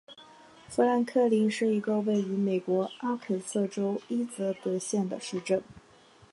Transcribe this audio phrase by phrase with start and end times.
[0.67, 5.61] 富兰克林是一个位于美国阿肯色州伊泽德县的市镇。